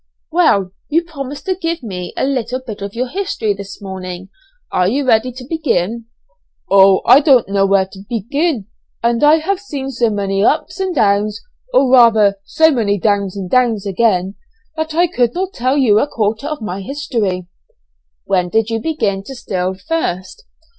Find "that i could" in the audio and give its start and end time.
14.75-15.35